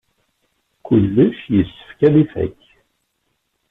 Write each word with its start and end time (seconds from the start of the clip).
Kullec 0.85 1.37
yessefk 1.53 1.99
ad 2.07 2.15
ifak. 2.23 2.61